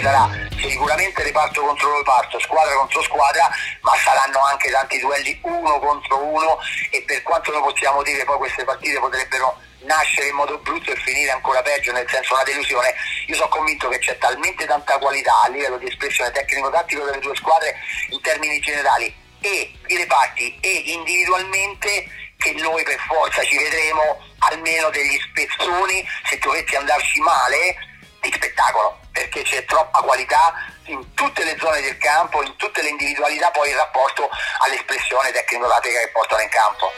[0.00, 3.48] sarà sicuramente reparto contro reparto, squadra contro squadra,
[3.82, 6.58] ma saranno anche tanti duelli uno contro uno
[6.90, 10.96] e per quanto noi possiamo dire poi queste partite potrebbero nascere in modo brutto e
[10.96, 12.94] finire ancora peggio, nel senso una delusione,
[13.26, 17.36] io sono convinto che c'è talmente tanta qualità a livello di espressione tecnico-tattico delle due
[17.36, 17.74] squadre
[18.10, 22.06] in termini generali e i reparti e individualmente
[22.36, 27.76] che noi per forza ci vedremo almeno degli spezzoni se dovessi andarci male
[28.20, 30.54] di spettacolo perché c'è troppa qualità
[30.86, 34.28] in tutte le zone del campo, in tutte le individualità, poi in rapporto
[34.66, 36.92] all'espressione tecnico-tattica che portano in campo.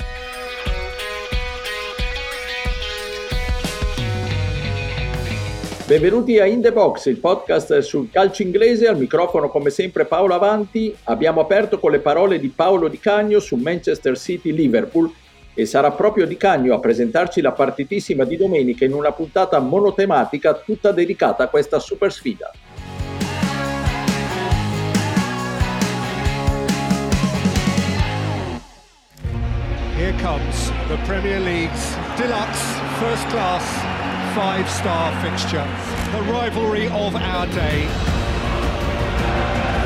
[5.85, 8.87] Benvenuti a In The Box, il podcast sul calcio inglese.
[8.87, 10.97] Al microfono, come sempre, Paolo Avanti.
[11.05, 15.13] Abbiamo aperto con le parole di Paolo Di Cagno su Manchester City-Liverpool
[15.55, 20.55] e sarà proprio Di Cagno a presentarci la partitissima di domenica in una puntata monotematica
[20.55, 22.51] tutta dedicata a questa super sfida.
[29.97, 32.61] Here comes the Premier League's deluxe
[32.99, 33.63] first class
[34.35, 35.65] five-star fixture.
[36.13, 37.87] The rivalry of our day.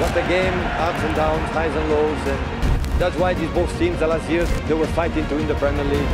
[0.00, 2.26] What a game, ups and downs, highs and lows.
[2.26, 5.54] And that's why these both teams the last years, they were fighting to win the
[5.56, 6.08] Premier League.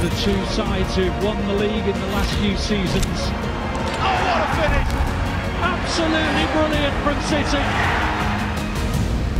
[0.00, 3.18] The two sides who've won the league in the last few seasons.
[4.02, 4.90] Oh, what a finish!
[5.62, 7.62] Absolutely brilliant from City.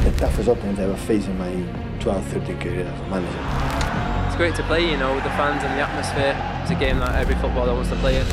[0.05, 1.52] The toughest opponent I ever faced in my
[2.00, 3.83] 12, 13 career as a manager
[4.33, 6.33] it's great to play, you know, with the fans and the atmosphere.
[6.62, 8.24] It's a game that every footballer wants to play in.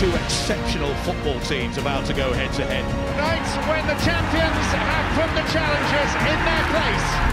[0.00, 2.88] Two exceptional football teams about to go head to head.
[3.20, 7.31] Nights when the champions have put the challengers in their place.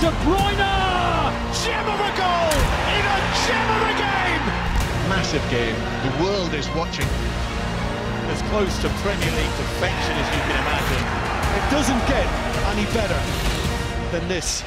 [0.00, 0.72] De Bruyne!
[1.52, 2.56] Gem of a goal
[2.96, 4.44] in a gem of a game!
[5.12, 5.76] Massive game.
[6.08, 7.04] The world is watching.
[8.32, 11.04] As close to Premier League perfection as you can imagine.
[11.52, 12.26] It doesn't get
[12.72, 13.20] any better
[14.10, 14.64] than this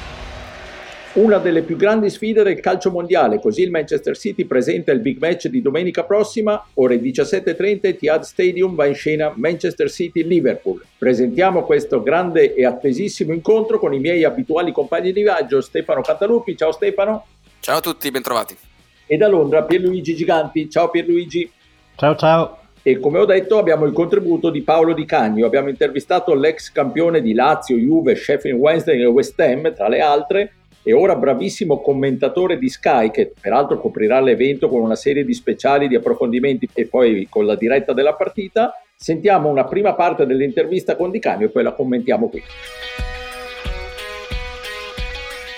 [1.13, 5.19] una delle più grandi sfide del calcio mondiale, così il Manchester City presenta il big
[5.19, 10.83] match di domenica prossima, ore 17.30 Etihad Stadium va in scena Manchester City-Liverpool.
[10.97, 16.57] Presentiamo questo grande e attesissimo incontro con i miei abituali compagni di viaggio, Stefano Cantalupi,
[16.57, 17.25] ciao Stefano.
[17.59, 18.57] Ciao a tutti, bentrovati.
[19.05, 21.49] E da Londra Pierluigi Giganti, ciao Pierluigi.
[21.95, 22.57] Ciao ciao.
[22.81, 27.21] E come ho detto abbiamo il contributo di Paolo Di Cagno, abbiamo intervistato l'ex campione
[27.21, 32.57] di Lazio, Juve, Sheffield Wednesday e West Ham, tra le altre, e ora bravissimo commentatore
[32.57, 37.27] di Sky che peraltro coprirà l'evento con una serie di speciali di approfondimenti e poi
[37.29, 38.73] con la diretta della partita.
[38.95, 42.43] Sentiamo una prima parte dell'intervista con Di Canio e poi la commentiamo qui.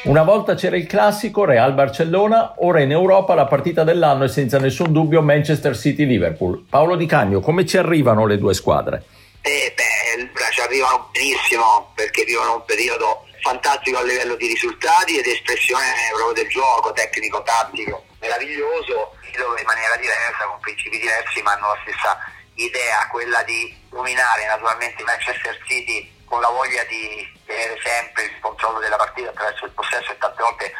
[0.05, 4.59] Una volta c'era il classico Real Barcellona, ora in Europa la partita dell'anno è senza
[4.59, 6.65] nessun dubbio Manchester City-Liverpool.
[6.69, 9.03] Paolo Di Cagno, come ci arrivano le due squadre?
[9.41, 15.27] Eh beh, ci arrivano benissimo perché vivono un periodo fantastico a livello di risultati ed
[15.27, 21.67] espressione proprio del gioco, tecnico, tattico, meraviglioso, in maniera diversa, con principi diversi, ma hanno
[21.67, 22.17] la stessa
[22.55, 28.79] idea, quella di dominare naturalmente Manchester City con la voglia di tenere sempre il controllo
[28.79, 30.73] della partita attraverso il possesso e tante volte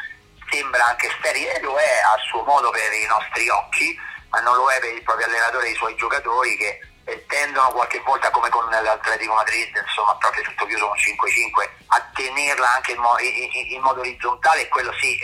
[0.50, 3.96] sembra anche sterile, lo è a suo modo per i nostri occhi,
[4.30, 6.80] ma non lo è per il proprio allenatore e i suoi giocatori che
[7.28, 12.74] tendono qualche volta come con l'Atletico Madrid, insomma proprio tutto chiuso con 5-5, a tenerla
[12.74, 15.18] anche in, mo- in, in modo orizzontale e quello sì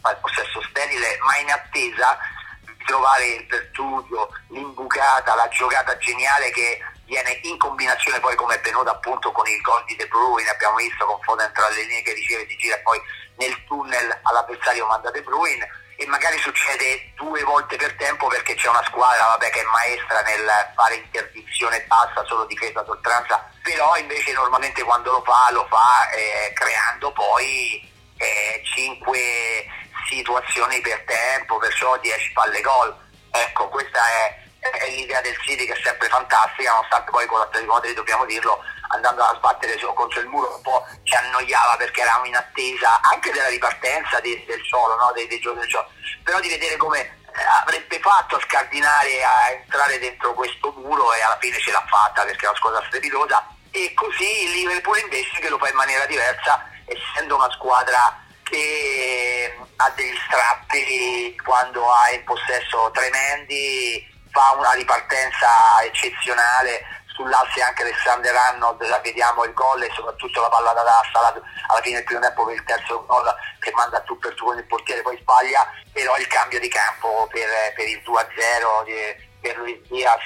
[0.00, 2.16] fa il possesso sterile, ma in attesa
[2.60, 8.60] di trovare il perturbio, l'imbucata, la giocata geniale che viene in combinazione poi come è
[8.60, 12.02] venuto appunto con il gol di De Bruyne, abbiamo visto con Foden tra le linee
[12.02, 13.00] che riceve, si gira e poi
[13.36, 18.68] nel tunnel all'avversario manda De Bruyne e magari succede due volte per tempo perché c'è
[18.68, 24.32] una squadra vabbè, che è maestra nel fare interdizione bassa, solo difesa oltranza, però invece
[24.32, 29.66] normalmente quando lo fa lo fa eh, creando poi eh, 5
[30.08, 32.94] situazioni per tempo, perciò 10 palle gol.
[33.30, 37.72] Ecco, questa è, è l'idea del City che è sempre fantastica, nonostante poi con l'Atletico
[37.72, 42.26] Madrid dobbiamo dirlo andando a sbattere contro il muro un po' ci annoiava perché eravamo
[42.26, 45.12] in attesa anche della ripartenza di, del solo, no?
[45.14, 45.88] dei, giorni del solo,
[46.22, 51.20] però di vedere come eh, avrebbe fatto a scardinare, a entrare dentro questo muro e
[51.20, 55.40] alla fine ce l'ha fatta perché è una squadra strepitosa e così il Liverpool invece
[55.40, 62.10] che lo fa in maniera diversa essendo una squadra che ha degli strappi quando ha
[62.10, 65.48] in possesso tremendi fa una ripartenza
[65.82, 71.42] eccezionale sull'asse anche Alexander Arnold la vediamo il gol e soprattutto la palla da tasta
[71.66, 74.58] alla fine del primo tempo per il terzo gol che manda tu per tu con
[74.58, 79.80] il portiere poi sbaglia però il cambio di campo per, per il 2-0 per Luis
[79.88, 80.24] Diaz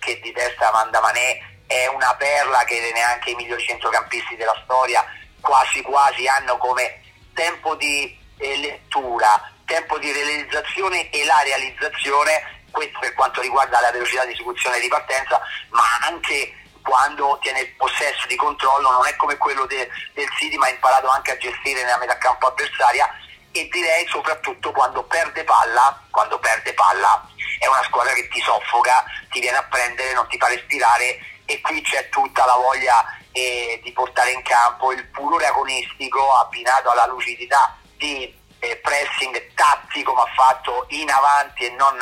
[0.00, 5.04] che di testa manda Manè è una perla che neanche i migliori centrocampisti della storia
[5.40, 7.02] quasi quasi hanno come
[7.34, 13.90] tempo di eh, lettura, tempo di realizzazione e la realizzazione, questo per quanto riguarda la
[13.90, 15.40] velocità di esecuzione e di partenza,
[15.70, 20.56] ma anche quando tiene il possesso di controllo non è come quello de, del City
[20.56, 23.08] ma ha imparato anche a gestire nella metà campo avversaria
[23.52, 27.28] e direi soprattutto quando perde palla, quando perde palla.
[27.58, 31.60] È una squadra che ti soffoca, ti viene a prendere, non ti fa respirare e
[31.60, 37.06] qui c'è tutta la voglia eh, di portare in campo il furore agonistico abbinato alla
[37.06, 41.98] lucidità di eh, pressing tattico ma fatto in avanti e non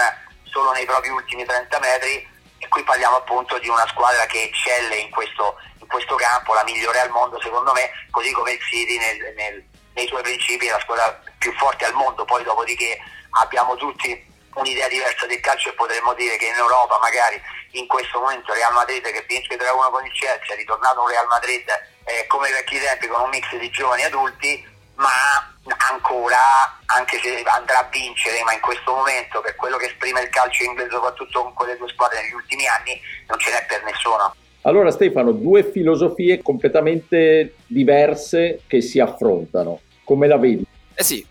[0.58, 2.26] solo nei propri ultimi 30 metri
[2.58, 6.64] e qui parliamo appunto di una squadra che eccelle in questo, in questo campo, la
[6.64, 9.64] migliore al mondo secondo me, così come il City nel, nel,
[9.94, 12.98] nei suoi principi è la squadra più forte al mondo, poi dopodiché
[13.42, 17.40] abbiamo tutti un'idea diversa del calcio e potremmo dire che in Europa magari
[17.72, 21.28] in questo momento Real Madrid che vince 3-1 con il Chelsea è ritornato un Real
[21.28, 21.68] Madrid
[22.02, 25.46] eh, come vecchi tempi con un mix di giovani adulti ma
[25.90, 26.38] ancora,
[26.86, 30.64] anche se andrà a vincere, ma in questo momento per quello che esprime il calcio
[30.64, 34.34] inglese, soprattutto con quelle due squadre negli ultimi anni, non ce n'è per nessuno.
[34.62, 40.66] Allora Stefano, due filosofie completamente diverse che si affrontano, come la vedi?
[40.94, 41.24] Eh sì,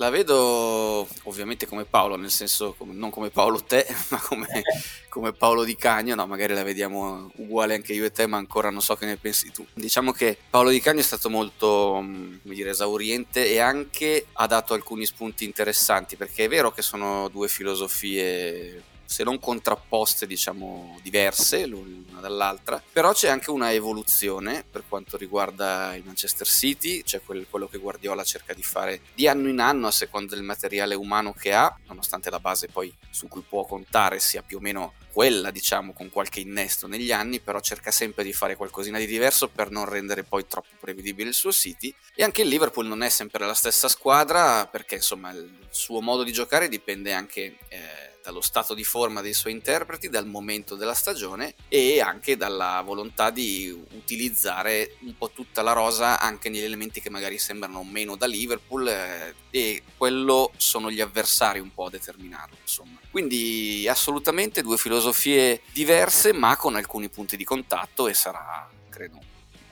[0.00, 4.62] la vedo ovviamente come Paolo, nel senso non come Paolo te, ma come,
[5.10, 8.70] come, Paolo Di Cagno, no, magari la vediamo uguale anche io e te, ma ancora
[8.70, 9.64] non so che ne pensi tu.
[9.74, 12.02] Diciamo che Paolo Di Cagno è stato molto,
[12.42, 17.48] dire, esauriente e anche ha dato alcuni spunti interessanti, perché è vero che sono due
[17.48, 25.16] filosofie se non contrapposte, diciamo diverse l'una dall'altra, però c'è anche una evoluzione per quanto
[25.16, 29.58] riguarda il Manchester City, cioè quel, quello che Guardiola cerca di fare di anno in
[29.58, 33.64] anno a seconda del materiale umano che ha, nonostante la base poi su cui può
[33.64, 38.22] contare sia più o meno quella, diciamo, con qualche innesto negli anni, però cerca sempre
[38.22, 41.92] di fare qualcosina di diverso per non rendere poi troppo prevedibile il suo City.
[42.14, 46.22] E anche il Liverpool non è sempre la stessa squadra, perché insomma il suo modo
[46.22, 50.94] di giocare dipende anche eh, dallo stato di forma dei suoi interpreti, dal momento della
[50.94, 57.00] stagione e anche dalla volontà di utilizzare un po' tutta la rosa anche negli elementi
[57.00, 61.90] che magari sembrano meno da Liverpool eh, e quello sono gli avversari un po' a
[61.90, 62.98] determinarlo, insomma.
[63.10, 69.18] Quindi assolutamente due filosofie diverse ma con alcuni punti di contatto e sarà, credo,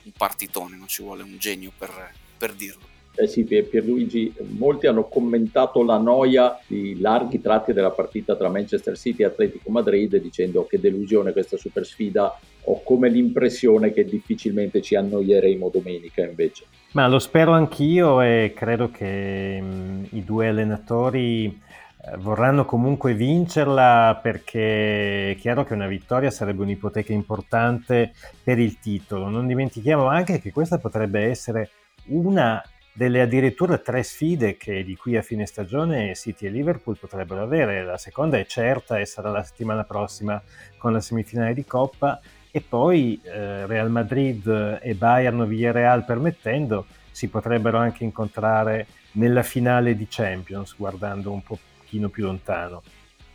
[0.03, 2.88] un partitone, non ci vuole un genio per, per dirlo.
[3.21, 8.97] Eh sì, Pierluigi, molti hanno commentato la noia di larghi tratti della partita tra Manchester
[8.97, 12.39] City e Atletico Madrid dicendo che delusione questa super sfida.
[12.67, 16.67] Ho come l'impressione che difficilmente ci annoieremo domenica invece.
[16.93, 23.15] Ma lo spero anch'io e credo che mh, mm, i due allenatori eh, vorranno comunque
[23.15, 28.13] vincerla perché è chiaro che una vittoria sarebbe un'ipoteca importante
[28.45, 29.29] per il titolo.
[29.29, 31.71] Non dimentichiamo anche che questa potrebbe essere
[32.11, 32.63] una
[32.99, 37.85] delle addirittura tre sfide che di qui a fine stagione City e Liverpool potrebbero avere.
[37.85, 40.43] La seconda è certa e sarà la settimana prossima
[40.79, 47.29] con la semifinale di Coppa e poi eh, Real Madrid e Bayern Villarreal permettendo si
[47.29, 52.83] potrebbero anche incontrare nella finale di Champions guardando un pochino più lontano.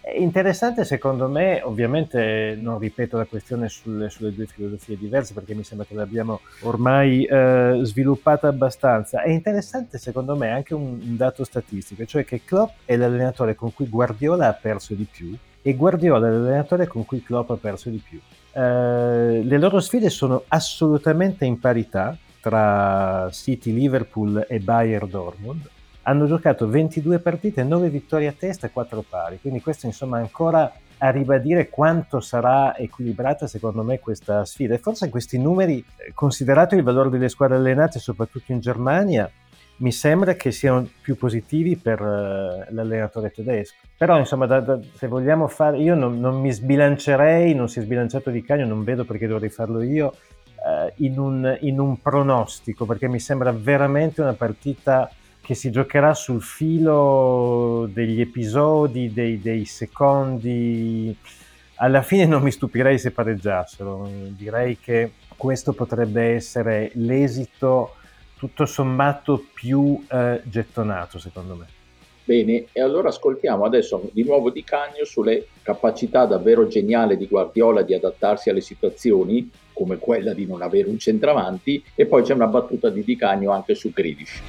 [0.05, 5.63] Interessante secondo me, ovviamente non ripeto la questione sulle, sulle due filosofie diverse perché mi
[5.63, 11.45] sembra che l'abbiamo ormai eh, sviluppata abbastanza, è interessante secondo me anche un, un dato
[11.45, 16.27] statistico, cioè che Klopp è l'allenatore con cui Guardiola ha perso di più e Guardiola
[16.27, 18.19] è l'allenatore con cui Klopp ha perso di più.
[18.51, 25.69] Eh, le loro sfide sono assolutamente in parità tra City, Liverpool e Bayern Dortmund
[26.03, 30.71] hanno giocato 22 partite, 9 vittorie a testa e 4 pari, quindi questo insomma ancora
[30.97, 36.75] a ribadire quanto sarà equilibrata secondo me questa sfida e forse questi numeri, eh, considerato
[36.75, 39.29] il valore delle squadre allenate soprattutto in Germania,
[39.77, 43.75] mi sembra che siano più positivi per uh, l'allenatore tedesco.
[43.97, 47.81] Però, insomma, da, da, se vogliamo fare, io non, non, mi sbilancerei, non si è
[47.81, 50.13] sbilanciato di Cagno, non vedo perché dovrei farlo io,
[50.55, 55.09] uh, in, un, in, un, pronostico, perché mi sembra veramente una partita
[55.43, 61.15] che si giocherà sul filo degli episodi, dei, dei secondi.
[61.75, 67.95] Alla fine non mi stupirei se pareggiassero, direi che questo potrebbe essere l'esito
[68.37, 71.65] tutto sommato più eh, gettonato secondo me.
[72.23, 77.81] Bene, e allora ascoltiamo adesso di nuovo Di Cagno sulle capacità davvero geniali di Guardiola
[77.81, 82.47] di adattarsi alle situazioni, come quella di non avere un centravanti, e poi c'è una
[82.47, 84.41] battuta di Di Cagno anche su Grealish.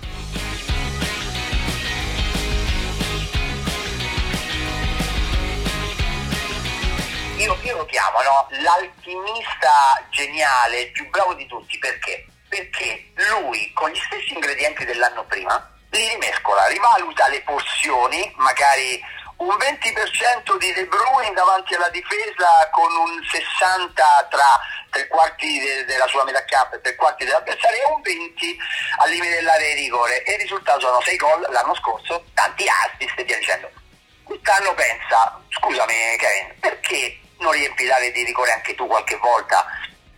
[8.14, 8.46] Chiamo no?
[8.62, 12.26] l'alchimista geniale, il più bravo di tutti, perché?
[12.48, 19.00] Perché lui con gli stessi ingredienti dell'anno prima li rimescola, rivaluta le porzioni, magari
[19.36, 23.94] un 20% di De Bruyne davanti alla difesa con un 60%
[24.28, 24.44] tra
[24.90, 28.56] tre quarti de- della sua metà campo e tre quarti dell'avversario e un 20%
[28.98, 33.18] al limite dell'area di rigore e il risultato sono 6 gol l'anno scorso, tanti assist
[33.18, 33.70] e via dicendo.
[34.22, 39.66] Quest'anno pensa, scusami Kevin, perché non riempi l'area di rigore anche tu qualche volta?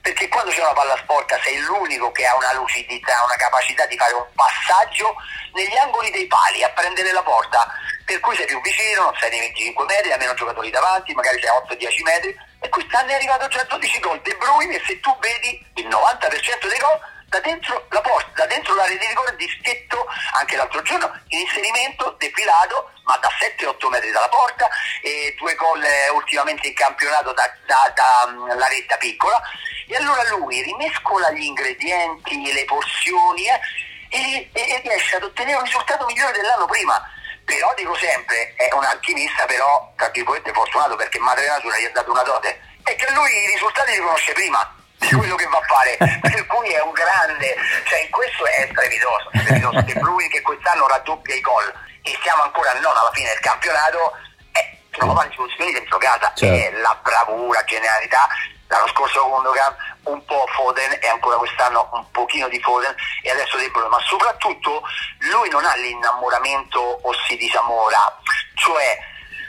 [0.01, 3.97] Perché quando c'è una palla sporca sei l'unico che ha una lucidità, una capacità di
[3.97, 5.17] fare un passaggio
[5.53, 7.67] negli angoli dei pali a prendere la porta.
[8.05, 11.41] Per cui sei più vicino, non sei nei 25 metri, hai meno giocatori davanti, magari
[11.41, 12.37] sei a 8-10 metri.
[12.61, 14.21] E quest'anno è arrivato già a 12 gol.
[14.23, 18.47] De Bruyne e se tu vedi il 90% dei gol da dentro la porta, da
[18.47, 20.07] dentro l'area di rigore dischetto
[20.39, 24.69] anche l'altro giorno in inserimento defilato ma da 7-8 metri dalla porta
[25.03, 25.83] e due gol
[26.15, 29.41] ultimamente in campionato da, da, da um, la retta piccola.
[29.89, 33.61] E allora lui rimescola gli ingredienti, le porzioni eh,
[34.11, 37.01] e, e riesce ad ottenere un risultato migliore dell'anno prima.
[37.45, 41.91] Però dico sempre, è un alchimista però, tra virgolette, fortunato perché Madre Natura gli ha
[41.91, 45.59] dato una dote, e che lui i risultati li conosce prima di quello che va
[45.59, 49.83] a fare, per cui è un grande, cioè in questo è strepitoso, strepitoso.
[49.83, 51.73] De Bruyne che quest'anno raddoppia i gol
[52.03, 54.13] e siamo ancora non alla fine del campionato,
[54.53, 56.55] eh, trova soluzioni dentro casa, certo.
[56.55, 58.29] è la bravura, genialità,
[58.69, 59.75] l'anno scorso Gundogan
[60.05, 64.01] un po' Foden e ancora quest'anno un pochino di Foden e adesso De Bruyne, ma
[64.01, 64.83] soprattutto
[65.19, 67.99] lui non ha l'innamoramento o si disamora,
[68.55, 68.99] cioè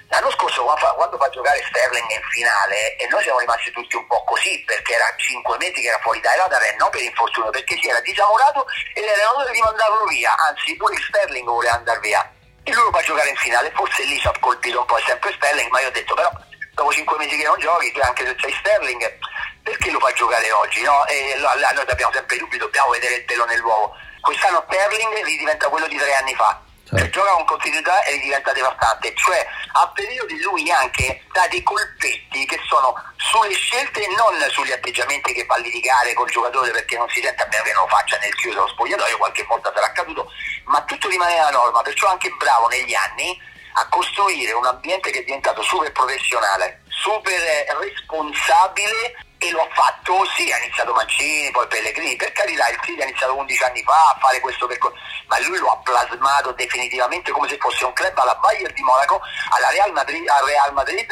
[0.09, 4.23] L'anno scorso quando fa giocare Sterling in finale e noi siamo rimasti tutti un po'
[4.23, 7.77] così perché era 5 metri che era fuori dai radar e non per infortunio perché
[7.77, 12.23] si era disamorato era ora di mandarlo via, anzi pure Sterling voleva andare via
[12.63, 15.33] e lui lo fa giocare in finale, forse lì ci ha colpito un po' sempre
[15.33, 16.31] Sterling ma io ho detto però
[16.71, 19.17] dopo 5 mesi che non giochi, anche se sei Sterling
[19.63, 20.81] perché lo fa giocare oggi?
[20.83, 21.03] No?
[21.03, 23.93] noi abbiamo sempre dubbi, dobbiamo vedere il pelo nell'uovo.
[24.21, 26.61] Quest'anno Sterling ridiventa quello di tre anni fa.
[26.87, 32.45] Cioè, gioca con continuità e diventa devastante, cioè a periodi lui anche dà dei colpetti
[32.45, 37.09] che sono sulle scelte e non sugli atteggiamenti che fa litigare col giocatore perché non
[37.09, 39.87] si sente a meno che non lo faccia nel chiuso lo spogliatoio, qualche volta sarà
[39.87, 40.31] accaduto,
[40.65, 43.37] ma tutto rimane la norma, perciò anche bravo negli anni
[43.73, 47.37] a costruire un ambiente che è diventato super professionale, super
[47.79, 53.01] responsabile e lo ha fatto, sì, ha iniziato Mancini, poi Pellegrini, per carità il City
[53.01, 57.31] ha iniziato 11 anni fa a fare questo percorso, ma lui lo ha plasmato definitivamente
[57.31, 61.07] come se fosse un club alla Bayern di Monaco, alla Real Madrid, al Real Madrid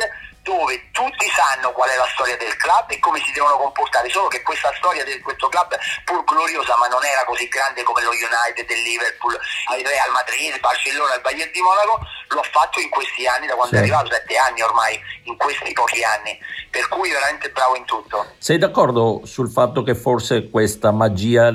[0.45, 4.29] dove tutti sanno qual è la storia del club e come si devono comportare, solo
[4.29, 5.73] che questa storia di questo club,
[6.05, 10.53] pur gloriosa, ma non era così grande come lo United, il Liverpool, il Real Madrid,
[10.53, 13.81] il Barcellona, il Bayern di Monaco, lo ha fatto in questi anni, da quando sì.
[13.81, 16.37] è arrivato, sette anni ormai, in questi pochi anni,
[16.69, 18.37] per cui veramente bravo in tutto.
[18.37, 21.49] Sei d'accordo sul fatto che forse questa magia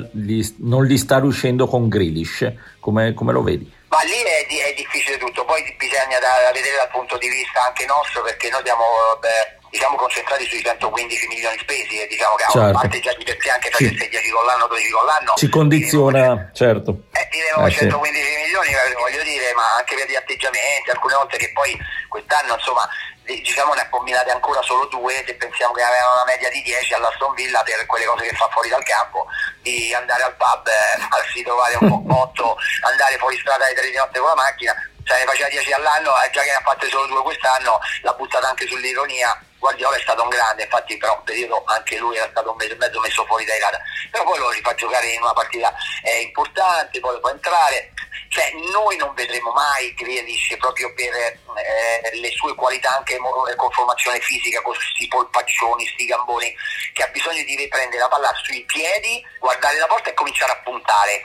[0.67, 2.51] non gli sta riuscendo con Grealish?
[2.83, 3.79] Come, come lo vedi?
[3.91, 7.85] Ma lì è, è, difficile tutto, poi bisogna da, vedere dal punto di vista anche
[7.85, 8.87] nostro perché noi siamo
[9.19, 12.67] beh, diciamo, concentrati sui 115 milioni spesi e diciamo che certo.
[12.67, 14.09] a parte già di per sé anche facesse sì.
[14.09, 18.37] 10 con l'anno, 12 con l'anno ci condiziona, diremo, certo eh, diremo eh, 115 sì.
[18.39, 22.87] milioni voglio dire, ma anche per gli atteggiamenti alcune volte che poi quest'anno insomma
[23.35, 26.93] diciamo ne ha combinate ancora solo due se pensiamo che avevano una media di 10
[26.95, 29.27] all'Aston Villa per quelle cose che fa fuori dal campo
[29.61, 33.89] di andare al pub, eh, farsi trovare un po' botto andare fuori strada alle 3
[33.89, 36.61] di notte con la macchina cioè ne faceva 10 all'anno eh, già che ne ha
[36.61, 39.45] fatte solo due quest'anno l'ha buttata anche sull'ironia.
[39.61, 42.73] Guardiola è stato un grande, infatti per un periodo anche lui era stato un mese
[42.73, 43.79] e mezzo messo fuori dai radar,
[44.09, 47.93] però poi lo rifà giocare in una partita eh, importante, poi lo fa entrare,
[48.29, 51.39] cioè noi non vedremo mai Grealish proprio per eh,
[52.19, 56.55] le sue qualità anche con formazione fisica, con questi polpaccioni, sti gamboni,
[56.93, 60.61] che ha bisogno di riprendere la palla sui piedi, guardare la porta e cominciare a
[60.63, 61.23] puntare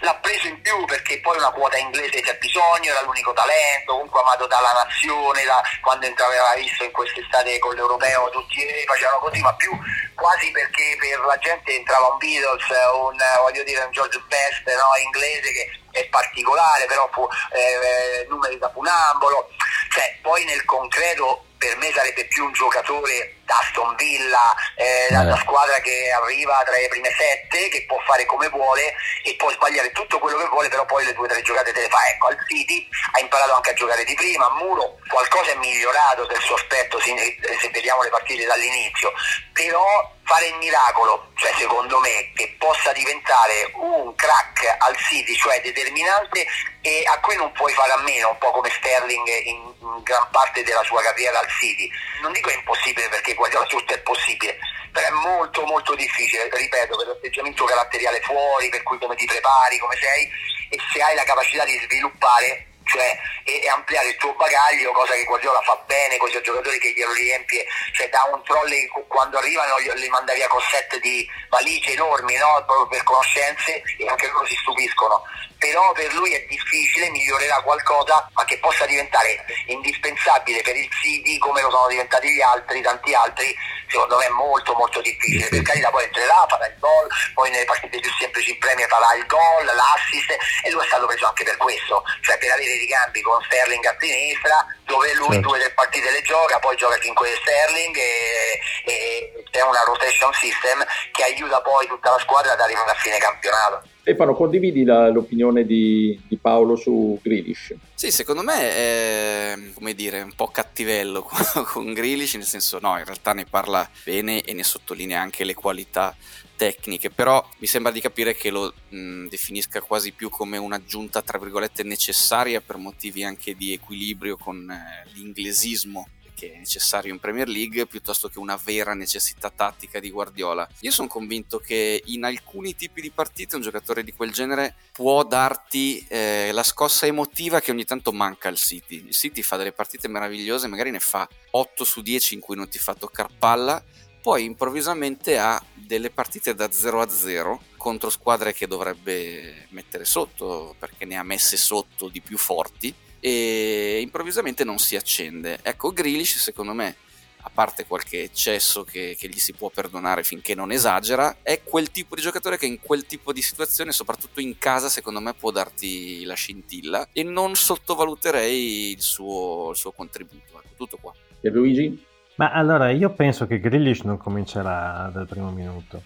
[0.00, 4.20] l'ha preso in più perché poi una quota inglese c'è bisogno, era l'unico talento, comunque
[4.20, 9.40] amato dalla nazione, da, quando entrava visto in quest'estate con l'europeo tutti eh, facevano così,
[9.40, 9.70] ma più
[10.14, 15.02] quasi perché per la gente entrava un Beatles, un, voglio dire, un George Best no,
[15.04, 19.48] inglese che è particolare, però fu, eh, eh numeri da funambolo,
[19.90, 25.36] cioè poi nel concreto per me sarebbe più un giocatore Aston Villa, eh, da, da
[25.38, 29.92] squadra che arriva tra le prime sette, che può fare come vuole e può sbagliare
[29.92, 32.06] tutto quello che vuole, però poi le due o tre giocate te le fa.
[32.08, 36.26] Ecco, al City ha imparato anche a giocare di prima, a Muro qualcosa è migliorato
[36.26, 37.14] del suo aspetto se,
[37.60, 39.12] se vediamo le partite dall'inizio,
[39.52, 45.60] però fare il miracolo, cioè secondo me che possa diventare un crack al City, cioè
[45.60, 46.46] determinante
[46.80, 50.28] e a cui non puoi fare a meno, un po' come Sterling in, in gran
[50.30, 51.90] parte della sua carriera al City.
[52.22, 54.58] Non dico è impossibile perché Guardiola tutto è possibile,
[54.92, 59.78] però è molto molto difficile, ripeto, per l'atteggiamento caratteriale fuori, per cui come ti prepari,
[59.78, 60.30] come sei
[60.70, 65.14] e se hai la capacità di sviluppare cioè e, e, ampliare il tuo bagaglio, cosa
[65.14, 68.86] che Guardiola fa bene con i suoi giocatori che glielo riempie, cioè da un trolley
[69.08, 72.62] quando arrivano li manda via con set di valigie enormi, no?
[72.66, 75.22] proprio per conoscenze e anche loro si stupiscono.
[75.58, 81.38] Però per lui è difficile, migliorerà qualcosa, ma che possa diventare indispensabile per il City
[81.38, 83.54] come lo sono diventati gli altri, tanti altri,
[83.88, 85.48] secondo me è molto molto difficile.
[85.48, 89.14] Per carità poi entrerà, farà il gol, poi nelle partite più semplici in Premier farà
[89.14, 90.30] il gol, l'assist
[90.62, 93.96] e lui è stato preso anche per questo, cioè per avere ricambi con Sterling a
[93.98, 95.48] sinistra, dove lui certo.
[95.48, 100.84] due tre partite le gioca, poi gioca 5 Sterling e, e c'è una rotation system
[101.12, 103.93] che aiuta poi tutta la squadra ad arrivare a fine campionato.
[104.04, 107.74] Stefano, condividi la, l'opinione di, di, Paolo su Grealish?
[107.94, 112.98] Sì, secondo me è come dire, un po' cattivello con, con Grealish, nel senso no,
[112.98, 116.14] in realtà ne parla bene e ne sottolinea anche le qualità
[116.54, 121.38] tecniche, però mi sembra di capire che lo mh, definisca quasi più come un'aggiunta, tra
[121.38, 126.08] virgolette, necessaria per motivi anche di equilibrio con eh, l'inglesismo
[126.44, 130.68] che è necessario in Premier League piuttosto che una vera necessità tattica di Guardiola.
[130.80, 135.24] Io sono convinto che in alcuni tipi di partite un giocatore di quel genere può
[135.24, 139.06] darti eh, la scossa emotiva che ogni tanto manca al City.
[139.06, 142.68] Il City fa delle partite meravigliose, magari ne fa 8 su 10 in cui non
[142.68, 143.82] ti fa toccare palla,
[144.20, 150.74] poi improvvisamente ha delle partite da 0 a 0 contro squadre che dovrebbe mettere sotto
[150.78, 152.94] perché ne ha messe sotto di più forti
[153.26, 155.58] e improvvisamente non si accende.
[155.62, 156.94] Ecco, Grealish secondo me
[157.38, 161.90] a parte qualche eccesso che, che, gli si può perdonare finché non esagera, è quel
[161.90, 165.50] tipo di giocatore che in quel tipo di situazione, soprattutto in casa, secondo me può
[165.50, 170.60] darti la scintilla e non sottovaluterei il suo, il suo contributo.
[170.62, 171.14] Ecco, tutto qua.
[171.40, 172.04] E Luigi?
[172.34, 176.02] Ma allora io penso che Grealish non comincerà dal primo minuto.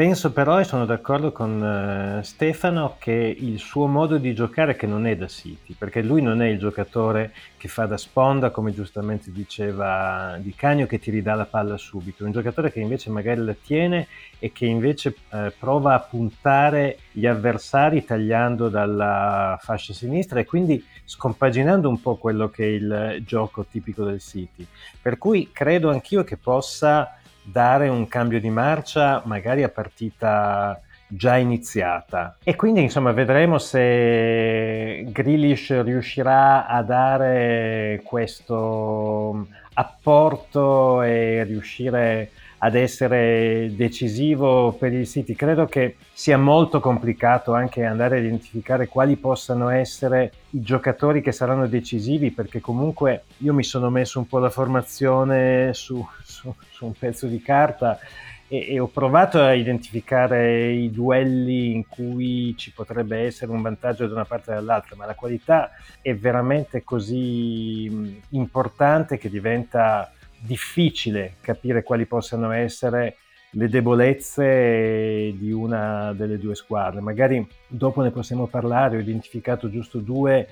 [0.00, 4.86] Penso però, e sono d'accordo con uh, Stefano, che il suo modo di giocare che
[4.86, 8.72] non è da City, perché lui non è il giocatore che fa da sponda, come
[8.72, 13.10] giustamente diceva Di Cagno, che ti ridà la palla subito, è un giocatore che invece
[13.10, 14.06] magari la tiene
[14.38, 20.82] e che invece uh, prova a puntare gli avversari tagliando dalla fascia sinistra e quindi
[21.04, 24.66] scompaginando un po' quello che è il gioco tipico del City.
[25.02, 27.16] Per cui credo anch'io che possa
[27.50, 32.36] dare un cambio di marcia magari a partita già iniziata.
[32.42, 42.30] E quindi insomma vedremo se Grealish riuscirà a dare questo apporto e riuscire
[42.62, 45.34] ad essere decisivo per il City.
[45.34, 51.32] Credo che sia molto complicato anche andare a identificare quali possano essere i giocatori che
[51.32, 56.84] saranno decisivi perché comunque io mi sono messo un po' la formazione su, su, su
[56.84, 57.98] un pezzo di carta
[58.46, 64.08] e, e, ho provato a identificare i duelli in cui ci potrebbe essere un vantaggio
[64.08, 65.70] da una parte o dall'altra, ma la qualità
[66.02, 73.16] è veramente così importante che diventa difficile capire quali possano essere
[73.54, 77.00] le debolezze di una delle due squadre.
[77.00, 80.46] Magari dopo ne possiamo parlare, ho identificato giusto due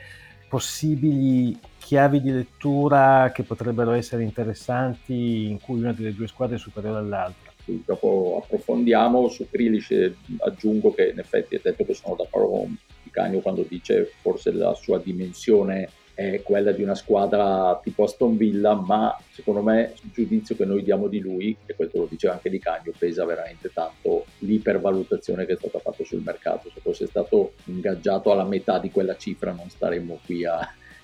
[0.48, 6.58] possibili chiavi di lettura che potrebbero essere interessanti in cui una delle due squadre è
[6.58, 7.52] superiore all'altra.
[7.64, 13.40] Dopo approfondiamo su Krilic, aggiungo che in effetti ha detto che sono d'accordo con Picagno
[13.40, 19.16] quando dice forse la sua dimensione è quella di una squadra tipo Aston Villa, ma
[19.30, 22.58] secondo me il giudizio che noi diamo di lui, e questo lo diceva anche Di
[22.58, 26.72] Cagno, pesa veramente tanto l'ipervalutazione che è stata fatta sul mercato.
[26.74, 30.58] Se fosse stato ingaggiato alla metà di quella cifra non staremmo qui a,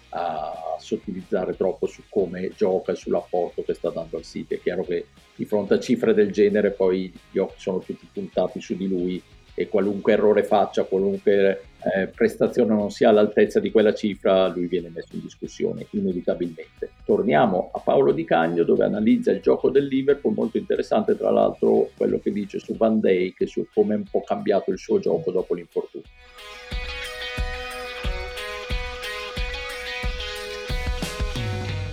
[0.09, 4.57] a sottilizzare troppo su come gioca e sull'apporto che sta dando al City.
[4.57, 8.61] È chiaro che di fronte a cifre del genere poi gli occhi sono tutti puntati
[8.61, 9.22] su di lui
[9.54, 11.62] e qualunque errore faccia, qualunque
[11.94, 16.90] eh, prestazione non sia all'altezza di quella cifra, lui viene messo in discussione inevitabilmente.
[17.04, 21.90] Torniamo a Paolo Di Cagno dove analizza il gioco del Liverpool, molto interessante tra l'altro
[21.96, 25.30] quello che dice su Van Dijk su come è un po' cambiato il suo gioco
[25.30, 26.06] dopo l'infortunio.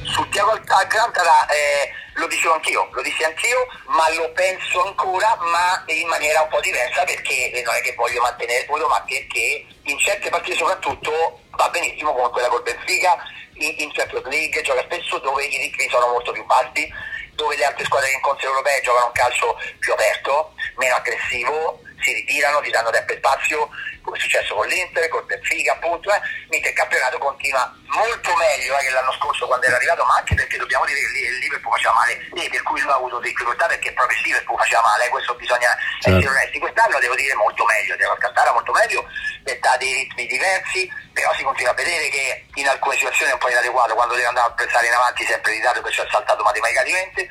[0.03, 5.83] Su Tiago Alcantara eh lo dicevo anch'io, lo dissi anch'io, ma lo penso ancora, ma
[5.87, 9.65] in maniera un po' diversa perché non è che voglio mantenere il voto, ma perché
[9.83, 13.17] in certe partite soprattutto va benissimo come quella col Benfica,
[13.53, 16.89] in, in Champions League gioca spesso dove i ritmi sono molto più bassi
[17.35, 22.13] dove le altre squadre che incontrano europee giocano un calcio più aperto, meno aggressivo, si
[22.13, 23.69] ritirano, ti danno tempo e spazio,
[24.01, 28.77] come è successo con l'Inter, col Benfica appunto, eh, mentre il campionato continua molto meglio
[28.77, 31.73] eh, che l'anno scorso quando era arrivato, ma anche perché dobbiamo dire che il Liverpool
[31.75, 35.09] faceva male, e per cui lui ha avuto difficoltà perché proprio il Liverpool faceva male,
[35.09, 36.17] questo bisogna certo.
[36.17, 39.05] essere onesti, quest'anno devo dire molto meglio, devo cantare molto meglio,
[39.43, 43.39] detta dei ritmi diversi, però si continua a vedere che in alcune situazioni è un
[43.39, 46.43] po' inadeguato, quando deve andare a pensare in avanti sempre ritardo che ci ha saltato
[46.43, 47.29] matematicamente,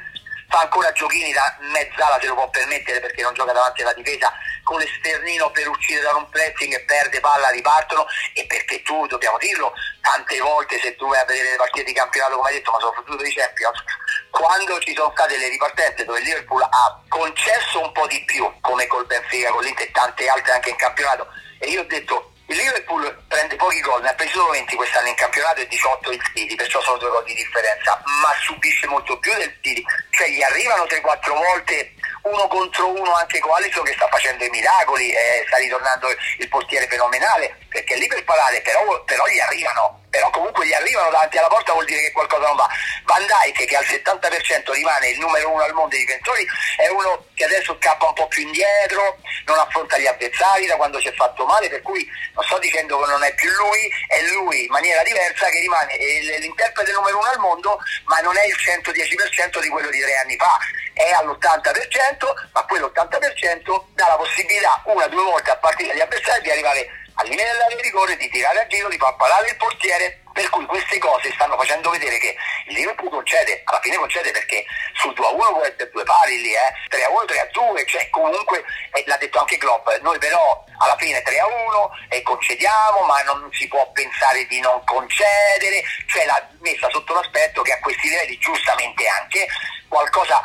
[0.51, 4.33] fa ancora giochini da mezzala se lo può permettere perché non gioca davanti alla difesa
[4.65, 9.39] con l'esternino per uscire da un pressing e perde palla ripartono e perché tu dobbiamo
[9.39, 12.73] dirlo tante volte se tu vai a vedere le partite di campionato come hai detto
[12.73, 13.83] ma soprattutto di Champions
[14.31, 18.87] quando ci sono state le ripartenze dove Liverpool ha concesso un po' di più come
[18.89, 22.57] col Benfica, con l'Inter e tante altre anche in campionato e io ho detto il
[22.57, 26.21] Liverpool prende pochi gol, ne ha presi solo 20 quest'anno in campionato e 18 il
[26.35, 30.43] City, perciò sono due gol di differenza, ma subisce molto più del City, cioè gli
[30.43, 35.45] arrivano 3-4 volte uno contro uno anche con Alisson che sta facendo i miracoli, eh,
[35.47, 36.09] sta ritornando
[36.39, 41.11] il portiere fenomenale, perché lì per parare però, però gli arrivano però comunque gli arrivano
[41.11, 42.69] davanti alla porta vuol dire che qualcosa non va.
[43.05, 46.45] Van Dyke che al 70% rimane il numero uno al mondo dei difensori
[46.77, 51.01] è uno che adesso scappa un po' più indietro, non affronta gli avversari da quando
[51.01, 54.21] si è fatto male, per cui non sto dicendo che non è più lui, è
[54.35, 55.97] lui in maniera diversa che rimane
[56.41, 60.37] l'interprete numero uno al mondo, ma non è il 110% di quello di tre anni
[60.37, 60.59] fa,
[60.93, 66.43] è all'80%, ma quell'80% dà la possibilità una o due volte a partire dagli avversari
[66.43, 69.57] di arrivare al limite dell'area di rigore, di tirare a giro, di far parare il
[69.57, 72.35] portiere, per cui queste cose stanno facendo vedere che
[72.69, 75.61] il Liverpool concede, alla fine concede perché sul 2 a 1 può
[75.93, 76.73] due pari lì, eh?
[76.89, 80.65] 3 a 1, 3 a 2, cioè comunque, eh, l'ha detto anche Klopp, noi però
[80.79, 85.83] alla fine 3 a 1 e concediamo, ma non si può pensare di non concedere,
[86.07, 89.47] cioè l'ha messa sotto l'aspetto che a questi livelli giustamente anche
[89.89, 90.41] qualcosa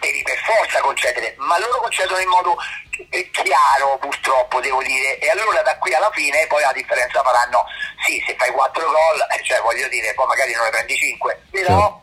[0.00, 2.56] devi per forza concedere, ma loro concedono in modo
[3.30, 7.64] chiaro purtroppo devo dire e allora da qui alla fine poi la differenza faranno
[8.04, 11.42] sì se fai 4 gol eh, cioè voglio dire poi magari non ne prendi 5
[11.50, 12.02] però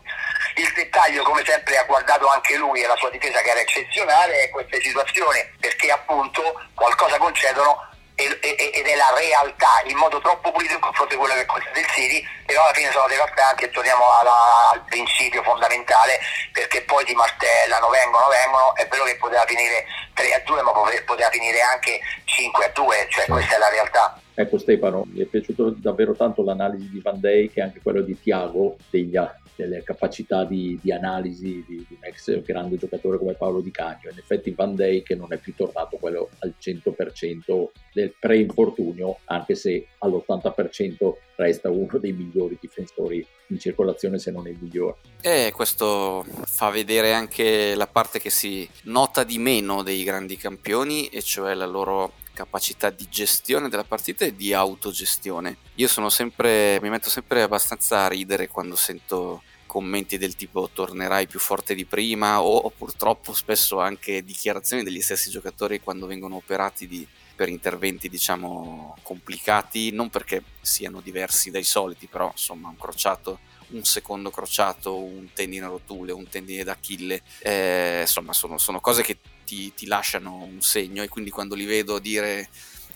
[0.55, 0.61] sì.
[0.61, 4.43] il dettaglio come sempre ha guardato anche lui e la sua difesa che era eccezionale
[4.43, 6.41] è queste situazioni perché appunto
[6.73, 7.88] qualcosa concedono
[8.19, 11.87] ed è la realtà in modo troppo pulito in confronto di quello che concede il
[11.87, 16.19] City però alla fine sono devastanti e torniamo alla, al principio fondamentale
[16.51, 20.71] perché poi ti martellano, vengono, vengono è vero che poteva finire 3 a 2 ma
[20.71, 24.19] poteva finire anche 5 a 2 cioè questa è la realtà.
[24.33, 28.17] Ecco Stefano, mi è piaciuto davvero tanto l'analisi di Van Dijk e anche quello di
[28.19, 29.17] Tiago degli,
[29.59, 34.09] delle capacità di, di analisi di, di, un ex grande giocatore come Paolo Di Cagno.
[34.09, 39.87] In effetti Van Dijk non è più tornato quello al 100% del pre-infortunio, anche se
[39.97, 44.95] all'80% resta uno dei migliori difensori in circolazione se non il migliore.
[45.19, 51.07] E questo fa vedere anche la parte che si nota di meno dei grandi campioni,
[51.07, 55.57] e cioè la loro capacità di gestione della partita e di autogestione.
[55.75, 61.27] Io sono sempre, mi metto sempre abbastanza a ridere quando sento commenti del tipo tornerai
[61.27, 62.41] più forte di prima?
[62.41, 67.05] o, purtroppo spesso anche dichiarazioni degli stessi giocatori quando vengono operati di,
[67.35, 73.83] per interventi diciamo complicati, non perché siano diversi dai soliti, però insomma un crociato un
[73.83, 79.71] secondo crociato, un tendine rotule, un tendine d'Achille, eh, insomma sono, sono, cose che ti,
[79.75, 82.49] ti lasciano un segno e quindi quando li vedo dire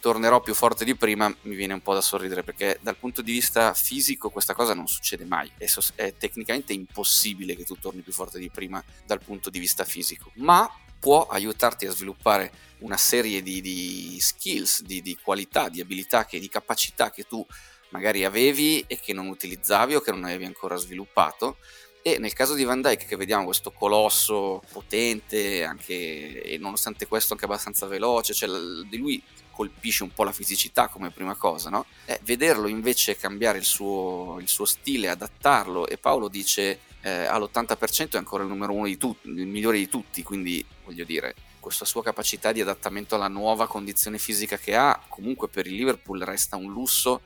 [0.04, 3.32] tornerò più forte di prima mi viene un po' da sorridere perché dal punto di
[3.32, 5.50] vista fisico questa cosa non succede mai.
[5.58, 9.60] È, so- è, tecnicamente impossibile che tu torni più forte di prima dal punto di
[9.60, 15.70] vista fisico ma può aiutarti a sviluppare una serie di, di skills, di, di, qualità,
[15.70, 17.46] di abilità, che, di capacità che tu
[17.92, 21.60] magari avevi e che non utilizzavi o che non avevi ancora sviluppato.
[22.02, 27.32] E nel caso di Van Dyke che vediamo questo colosso potente anche, e nonostante questo
[27.32, 28.50] anche abbastanza veloce cioè
[28.90, 31.86] di lui colpisce un po' la fisicità come prima cosa no?
[32.06, 38.12] Eh, vederlo invece cambiare il suo, il suo, stile adattarlo e Paolo dice eh, all'80%
[38.12, 41.86] è ancora il numero uno di tutti il migliore di tutti quindi voglio dire questa
[41.86, 46.58] sua capacità di adattamento alla nuova condizione fisica che ha comunque per il Liverpool resta
[46.58, 47.22] un lusso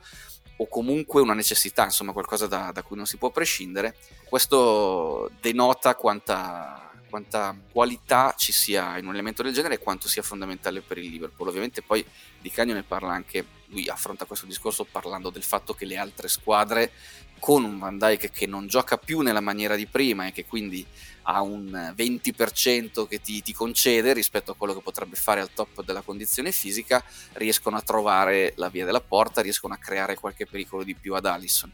[0.60, 3.96] o comunque una necessità, insomma qualcosa da, da cui non si può prescindere.
[4.28, 10.22] Questo denota quanta, quanta, qualità ci sia in un elemento del genere e quanto sia
[10.22, 11.48] fondamentale per il Liverpool.
[11.48, 12.04] Ovviamente poi
[12.40, 16.28] Di Cagno ne parla anche, lui affronta questo discorso parlando del fatto che le altre
[16.28, 16.92] squadre
[17.38, 20.84] con un Van Dyke che non gioca più nella maniera di prima e che quindi
[21.22, 25.84] ha un 20% che ti, ti, concede rispetto a quello che potrebbe fare al top
[25.84, 30.84] della condizione fisica, riescono a trovare la via della porta, riescono a creare qualche pericolo
[30.84, 31.70] di più ad Allison.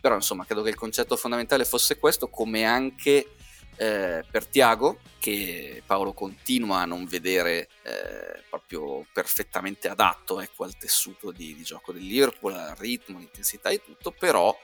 [0.00, 3.30] Però insomma credo che il concetto fondamentale fosse questo, come anche
[3.78, 10.76] eh, per Tiago, che Paolo continua a non vedere eh, proprio perfettamente adatto ecco, al
[10.76, 14.56] tessuto di, di, gioco del Liverpool, al ritmo, all'intensità e tutto, però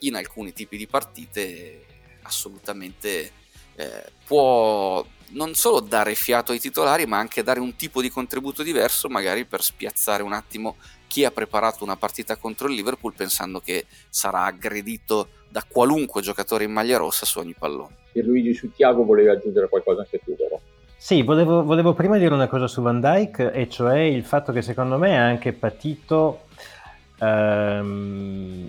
[0.00, 1.86] in alcuni tipi di partite
[2.22, 3.32] assolutamente
[3.74, 8.62] eh, può non solo dare fiato ai titolari, ma anche dare un tipo di contributo
[8.62, 10.76] diverso, magari per spiazzare un attimo
[11.08, 16.64] chi ha preparato una partita contro il Liverpool pensando che sarà aggredito da qualunque giocatore
[16.64, 17.96] in maglia rossa su ogni pallone.
[18.12, 20.60] Pierluigi su Tiago volevi aggiungere qualcosa anche tu, vero?
[20.96, 24.62] Sì, volevo, volevo, prima dire una cosa su Van Dyke, e cioè il fatto che
[24.62, 26.46] secondo me ha anche patito
[27.20, 28.68] ehm,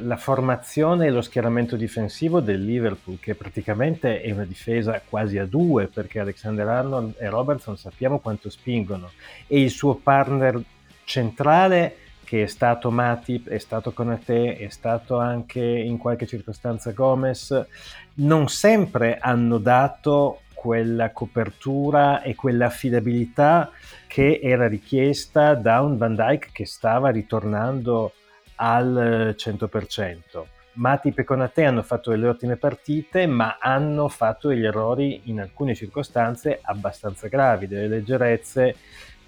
[0.00, 5.44] la formazione e lo schieramento difensivo del Liverpool, che praticamente è una difesa quasi a
[5.44, 9.10] due, perché Alexander Arnold e Robertson sappiamo quanto spingono,
[9.46, 10.60] e il suo partner
[11.04, 17.66] centrale che è stato Matip, è stato Conate, è stato anche in qualche circostanza Gomez,
[18.14, 23.70] non sempre hanno dato quella copertura e quell'affidabilità
[24.06, 28.12] che era richiesta da un Van Dyke che stava ritornando
[28.56, 30.44] al 100%.
[30.74, 35.74] Matip e Conate hanno fatto delle ottime partite, ma hanno fatto degli errori in alcune
[35.74, 38.74] circostanze abbastanza gravi, delle leggerezze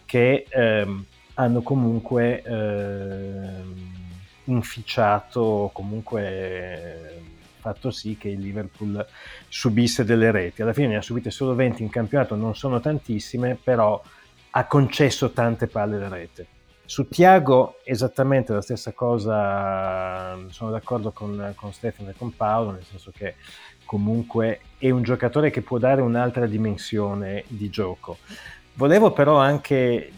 [0.04, 1.04] che ehm,
[1.38, 3.62] hanno comunque eh,
[4.44, 7.22] inficiato, comunque
[7.66, 9.04] fatto sì che il Liverpool
[9.48, 10.62] subisse delle reti.
[10.62, 14.00] Alla fine ne ha subite solo 20 in campionato, non sono tantissime, però
[14.50, 16.46] ha concesso tante palle da rete.
[16.84, 22.84] Su Tiago esattamente la stessa cosa, sono d'accordo con, con Stefano e con Paolo, nel
[22.84, 23.34] senso che
[23.84, 28.18] comunque è un giocatore che può dare un'altra dimensione di gioco.
[28.76, 30.12] Volevo però anche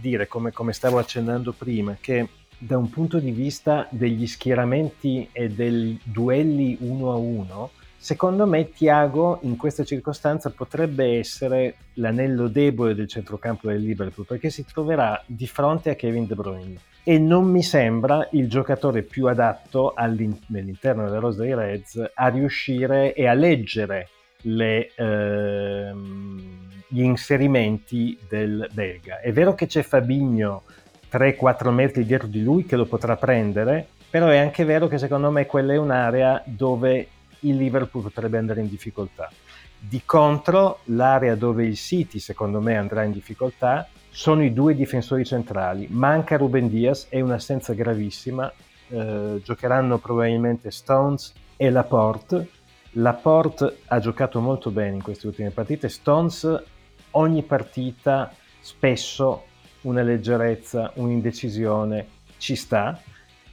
[0.00, 5.48] dire, come, come, stavo accennando prima, che da un punto di vista degli schieramenti e
[5.50, 12.94] dei duelli uno a uno, secondo me Tiago in questa circostanza potrebbe essere l'anello debole
[12.94, 16.80] del centrocampo del Liverpool, perché si troverà di fronte a Kevin De Bruyne.
[17.04, 23.12] E non mi sembra il giocatore più adatto all'interno della rosa dei Reds a riuscire
[23.12, 24.08] e a leggere
[24.42, 24.90] le...
[24.96, 26.61] Ehm,
[26.92, 29.20] gli inserimenti del belga.
[29.20, 30.64] È vero che c'è Fabigno
[31.10, 35.30] 3-4 metri dietro di lui che lo potrà prendere, però è anche vero che secondo
[35.30, 37.08] me quella è un'area dove
[37.40, 39.30] il Liverpool potrebbe andare in difficoltà.
[39.78, 45.24] Di contro, l'area dove il City secondo me andrà in difficoltà sono i due difensori
[45.24, 45.86] centrali.
[45.88, 48.52] Manca Ruben Diaz, è un'assenza gravissima,
[48.88, 52.48] eh, giocheranno probabilmente Stones e Laporte.
[52.96, 56.62] Laporte ha giocato molto bene in queste ultime partite, Stones
[57.12, 59.44] ogni partita spesso
[59.82, 62.06] una leggerezza, un'indecisione
[62.38, 63.00] ci sta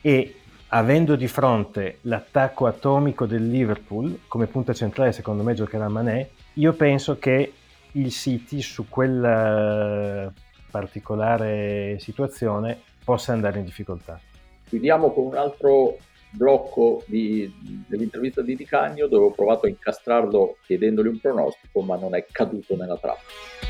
[0.02, 0.36] e
[0.68, 6.74] avendo di fronte l'attacco atomico del Liverpool come punta centrale secondo me giocherà Mané io
[6.74, 7.54] penso che
[7.94, 10.32] il City su quella
[10.70, 14.20] particolare situazione possa andare in difficoltà.
[14.66, 15.98] Chiudiamo con un altro
[16.32, 17.52] blocco di,
[17.88, 22.26] dell'intervista di Di Cagno dove ho provato a incastrarlo chiedendogli un pronostico ma non è
[22.32, 23.68] caduto nella trappola.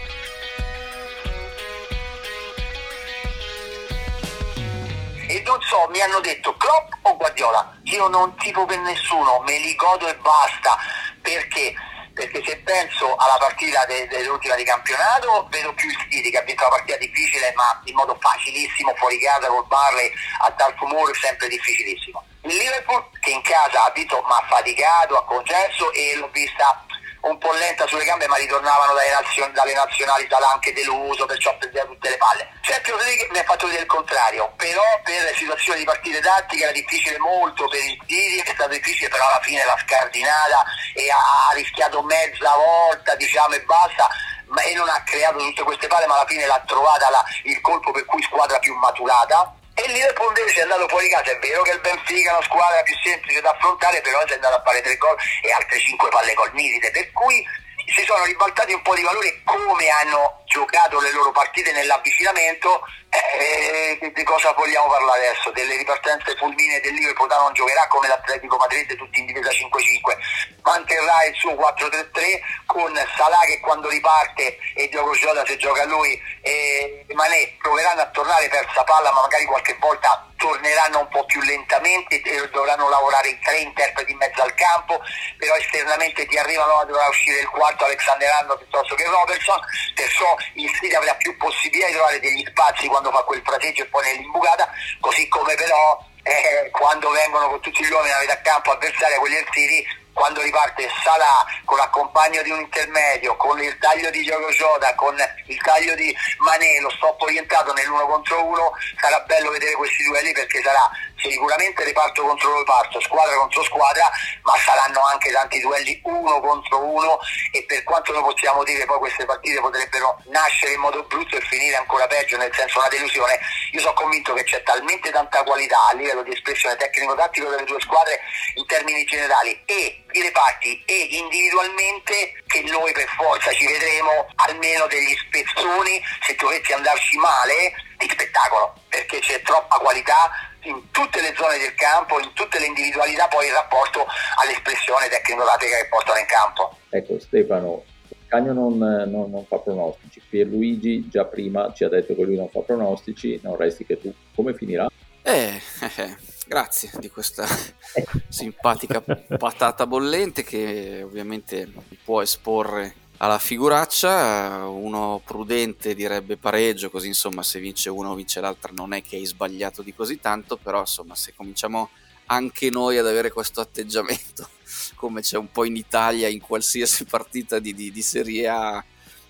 [5.28, 7.78] E non so, mi hanno detto Klopp o Guardiola.
[7.84, 10.76] Io non tipo per nessuno, me li godo e basta.
[11.22, 11.76] Perché?
[12.16, 16.42] Perché se penso alla partita de- dell'ultima di campionato, vedo più il City che ha
[16.42, 21.48] vinto una partita difficile, ma in modo facilissimo, fuori casa col Barley a Moor, sempre
[21.48, 26.30] difficilissimo il Liverpool che in casa ha vinto ma ha faticato, ha concesso e l'ho
[26.32, 26.86] vista
[27.22, 31.56] un po' lenta sulle gambe ma ritornavano dalle, nazion- dalle nazionali sarà anche deluso perciò
[31.58, 32.48] prendeva tutte le palle.
[32.62, 36.72] Sergio Rodriguez mi ha fatto vedere il contrario però per situazioni di partite tattiche era
[36.72, 40.64] difficile molto per il Didi è stato difficile però alla fine l'ha scardinata
[40.96, 44.08] e ha rischiato mezza volta diciamo e basta
[44.48, 47.60] ma, e non ha creato tutte queste palle ma alla fine l'ha trovata la, il
[47.60, 51.40] colpo per cui squadra più maturata e il Liverpool invece è andato fuori casa, è
[51.40, 54.56] vero che il Benfica è una squadra più semplice da affrontare, però si è andato
[54.56, 57.46] a fare tre gol e altre cinque palle col nitide, per cui
[57.88, 64.12] si sono ribaltati un po' di valore come hanno giocato le loro partite nell'avvicinamento eh,
[64.14, 65.52] di cosa vogliamo parlare adesso?
[65.52, 71.24] Delle ripartenze fulmine del Liverpool non giocherà come l'Atletico Madrid tutti in difesa 5-5 manterrà
[71.26, 77.06] il suo 4-3-3 con Salah che quando riparte e Diogo Jota se gioca lui e
[77.14, 82.22] Manè proveranno a tornare persa palla ma magari qualche volta torneranno un po' più lentamente
[82.22, 85.02] e dovranno lavorare in tre interpreti in mezzo al campo
[85.38, 89.60] però esternamente ti arrivano dovrà uscire il quarto Alexander Arnold piuttosto che Robertson
[89.94, 93.86] perciò il City avrà più possibilità di trovare degli spazi quando fa quel fraseggio e
[93.88, 98.72] poi nell'imbucata, così come però eh, quando vengono con tutti gli uomini a metà campo
[98.72, 104.10] avversaria quelli del City quando riparte Salah con l'accompagno di un intermedio, con il taglio
[104.10, 109.20] di Gioco Jota, con il taglio di Mané, lo stop orientato nell'uno contro uno, sarà
[109.22, 114.10] bello vedere questi duelli perché sarà sicuramente reparto contro reparto, squadra contro squadra,
[114.44, 117.20] ma saranno anche tanti duelli uno contro uno
[117.52, 121.42] e per quanto noi possiamo dire poi queste partite potrebbero nascere in modo brutto e
[121.42, 123.40] finire ancora peggio, nel senso una delusione,
[123.72, 127.80] io sono convinto che c'è talmente tanta qualità a livello di espressione tecnico-tattico delle due
[127.82, 128.20] squadre
[128.56, 134.88] in termini generali e di reparti e individualmente che noi per forza ci vedremo almeno
[134.88, 140.32] degli spezzoni se dovesse andarci male di spettacolo perché c'è troppa qualità
[140.64, 144.06] in tutte le zone del campo, in tutte le individualità, poi in rapporto
[144.44, 146.76] all'espressione tecnico-tattica che portano in campo.
[146.90, 147.84] Ecco Stefano,
[148.28, 152.50] Cagno non, non, non, fa pronostici, Pierluigi già prima ci ha detto che lui non
[152.50, 154.14] fa pronostici, non resti che tu.
[154.36, 154.88] Come finirà?
[155.24, 157.48] Eh, eh, eh grazie di questa
[157.94, 158.18] ecco.
[158.28, 161.72] simpatica patata bollente che ovviamente
[162.04, 168.40] può esporre alla figuraccia, uno prudente direbbe pareggio, così insomma se vince uno o vince
[168.40, 171.90] l'altra non è che hai sbagliato di così tanto, però insomma se cominciamo
[172.28, 174.50] anche noi ad avere questo atteggiamento,
[174.96, 178.84] come c'è un po' in Italia in qualsiasi partita di, di, di Serie A,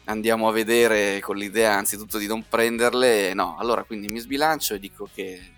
[0.06, 4.80] andiamo a vedere con l'idea anzitutto di non prenderle, no, allora quindi mi sbilancio e
[4.80, 5.58] dico che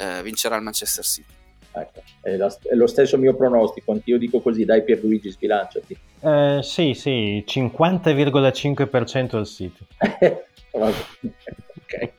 [0.00, 1.32] eh, vincerà il Manchester City.
[1.72, 5.96] Ecco, è, la, è, lo stesso mio pronostico, anch'io dico così, dai Pierluigi sbilanciati.
[6.20, 9.84] Eh, sì, sì, 50,5% al sito.
[10.72, 12.12] ok,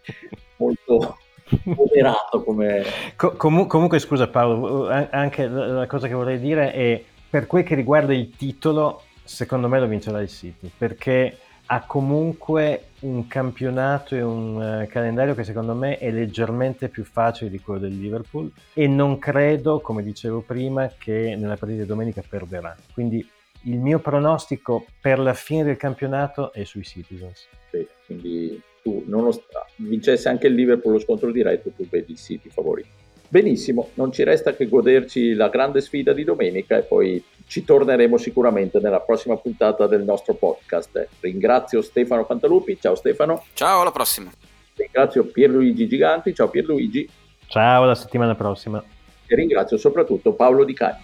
[0.58, 1.18] molto
[1.64, 2.84] moderato come...
[3.18, 7.76] Co- com- comunque scusa Paolo, anche la cosa che vorrei dire è per quel che
[7.76, 11.38] riguarda il titolo, secondo me lo vincerà il City, perché
[11.74, 17.50] ha comunque un campionato e un uh, calendario che secondo me è leggermente più facile
[17.50, 22.22] di quello del Liverpool e non credo, come dicevo prima, che nella partita di domenica
[22.28, 22.76] perderà.
[22.94, 23.26] Quindi
[23.66, 27.48] il mio pronostico per la fine del campionato è sui Citizens.
[27.72, 32.50] Sì, quindi tu, nonostante vincesse anche il Liverpool lo scontro diretto, tu vedi il City
[32.50, 32.90] favorito.
[33.30, 38.16] Benissimo, non ci resta che goderci la grande sfida di domenica e poi ci torneremo
[38.16, 41.10] sicuramente nella prossima puntata del nostro podcast.
[41.20, 43.44] Ringrazio Stefano Fantalupi, ciao Stefano.
[43.52, 44.32] Ciao, alla prossima.
[44.74, 47.10] Ringrazio Pierluigi Giganti, ciao Pierluigi.
[47.48, 48.82] Ciao, alla settimana prossima.
[49.26, 51.04] E ringrazio soprattutto Paolo Di Cagni.